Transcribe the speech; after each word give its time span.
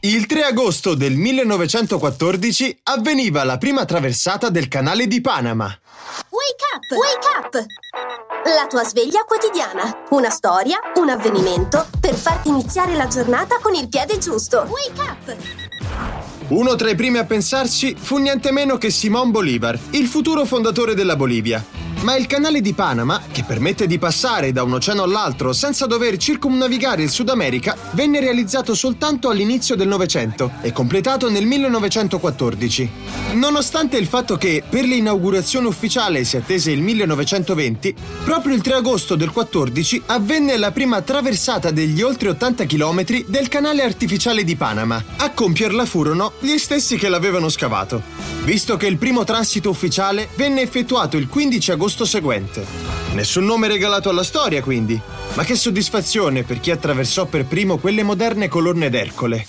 Il 0.00 0.26
3 0.26 0.42
agosto 0.44 0.94
del 0.94 1.16
1914 1.16 2.82
avveniva 2.84 3.42
la 3.42 3.58
prima 3.58 3.84
traversata 3.84 4.48
del 4.48 4.68
canale 4.68 5.08
di 5.08 5.20
Panama. 5.20 5.64
Wake 5.64 6.64
up! 6.72 6.84
Wake 6.96 7.26
up! 7.36 7.66
La 8.44 8.68
tua 8.68 8.84
sveglia 8.84 9.24
quotidiana. 9.24 10.04
Una 10.10 10.30
storia, 10.30 10.78
un 10.94 11.08
avvenimento 11.08 11.84
per 11.98 12.14
farti 12.14 12.48
iniziare 12.48 12.94
la 12.94 13.08
giornata 13.08 13.58
con 13.60 13.74
il 13.74 13.88
piede 13.88 14.18
giusto. 14.18 14.68
Wake 14.68 15.00
up! 15.00 15.36
Uno 16.50 16.76
tra 16.76 16.90
i 16.90 16.94
primi 16.94 17.18
a 17.18 17.24
pensarci 17.24 17.96
fu 17.98 18.18
niente 18.18 18.52
meno 18.52 18.78
che 18.78 18.90
Simón 18.90 19.32
Bolívar, 19.32 19.76
il 19.90 20.06
futuro 20.06 20.44
fondatore 20.44 20.94
della 20.94 21.16
Bolivia. 21.16 21.87
Ma 22.02 22.14
il 22.16 22.26
canale 22.26 22.60
di 22.60 22.74
Panama, 22.74 23.20
che 23.30 23.42
permette 23.42 23.88
di 23.88 23.98
passare 23.98 24.52
da 24.52 24.62
un 24.62 24.72
oceano 24.72 25.02
all'altro 25.02 25.52
senza 25.52 25.84
dover 25.86 26.16
circumnavigare 26.16 27.02
il 27.02 27.10
Sud 27.10 27.28
America, 27.28 27.76
venne 27.90 28.20
realizzato 28.20 28.74
soltanto 28.74 29.28
all'inizio 29.28 29.74
del 29.74 29.88
Novecento 29.88 30.52
e 30.62 30.72
completato 30.72 31.28
nel 31.28 31.44
1914. 31.44 32.90
Nonostante 33.32 33.96
il 33.98 34.06
fatto 34.06 34.36
che 34.36 34.62
per 34.66 34.84
l'inaugurazione 34.84 35.66
ufficiale 35.66 36.22
si 36.22 36.36
attese 36.36 36.70
il 36.70 36.82
1920, 36.82 37.94
proprio 38.22 38.54
il 38.54 38.62
3 38.62 38.74
agosto 38.74 39.16
del 39.16 39.32
14 39.32 40.02
avvenne 40.06 40.56
la 40.56 40.70
prima 40.70 41.02
traversata 41.02 41.72
degli 41.72 42.00
oltre 42.00 42.28
80 42.28 42.64
km 42.64 43.24
del 43.26 43.48
canale 43.48 43.82
artificiale 43.82 44.44
di 44.44 44.54
Panama. 44.54 45.02
A 45.16 45.30
compierla 45.32 45.84
furono 45.84 46.32
gli 46.38 46.56
stessi 46.58 46.96
che 46.96 47.08
l'avevano 47.08 47.48
scavato, 47.48 48.02
visto 48.44 48.76
che 48.76 48.86
il 48.86 48.98
primo 48.98 49.24
transito 49.24 49.68
ufficiale 49.68 50.28
venne 50.36 50.62
effettuato 50.62 51.16
il 51.16 51.28
15 51.28 51.72
agosto 51.72 51.86
agosto 51.88 52.04
seguente. 52.04 52.66
Nessun 53.14 53.46
nome 53.46 53.66
regalato 53.66 54.10
alla 54.10 54.22
storia, 54.22 54.62
quindi. 54.62 55.00
Ma 55.32 55.42
che 55.44 55.54
soddisfazione 55.54 56.42
per 56.42 56.60
chi 56.60 56.70
attraversò 56.70 57.24
per 57.24 57.46
primo 57.46 57.78
quelle 57.78 58.02
moderne 58.02 58.48
colonne 58.48 58.90
d'Ercole. 58.90 59.46